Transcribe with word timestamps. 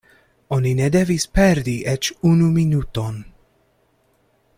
Oni 0.55 0.69
ne 0.79 0.87
devis 0.95 1.25
perdi 1.35 1.75
eĉ 1.93 2.09
unu 2.31 2.47
minuton. 2.57 3.21